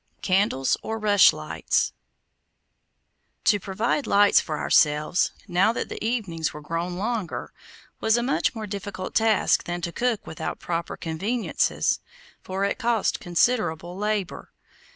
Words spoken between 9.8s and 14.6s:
to cook without proper conveniences, for it cost considerable labor.